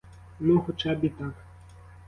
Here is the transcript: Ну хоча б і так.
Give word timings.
Ну 0.45 0.59
хоча 0.61 0.95
б 0.95 1.03
і 1.11 1.13
так. 1.21 1.31